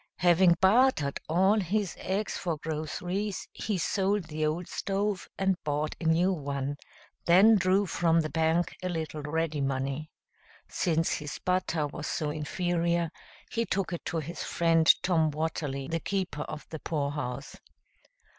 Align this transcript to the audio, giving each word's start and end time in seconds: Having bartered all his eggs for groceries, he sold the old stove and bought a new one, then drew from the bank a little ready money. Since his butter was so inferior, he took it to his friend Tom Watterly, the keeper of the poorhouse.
Having 0.17 0.55
bartered 0.59 1.19
all 1.29 1.59
his 1.59 1.95
eggs 1.99 2.35
for 2.35 2.57
groceries, 2.57 3.47
he 3.53 3.77
sold 3.77 4.23
the 4.23 4.43
old 4.47 4.67
stove 4.67 5.29
and 5.37 5.63
bought 5.63 5.93
a 6.01 6.05
new 6.05 6.33
one, 6.33 6.77
then 7.25 7.55
drew 7.55 7.85
from 7.85 8.19
the 8.21 8.29
bank 8.31 8.75
a 8.81 8.89
little 8.89 9.21
ready 9.21 9.61
money. 9.61 10.09
Since 10.67 11.13
his 11.13 11.37
butter 11.45 11.85
was 11.85 12.07
so 12.07 12.31
inferior, 12.31 13.11
he 13.51 13.63
took 13.63 13.93
it 13.93 14.03
to 14.05 14.17
his 14.17 14.41
friend 14.43 14.91
Tom 15.03 15.29
Watterly, 15.29 15.87
the 15.87 15.99
keeper 15.99 16.41
of 16.49 16.65
the 16.69 16.79
poorhouse. 16.79 17.57